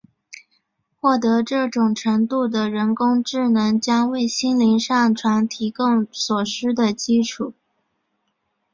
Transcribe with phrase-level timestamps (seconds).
[0.99, 7.53] 获得这种程度的人工智能将为心灵上传提供所需的基础。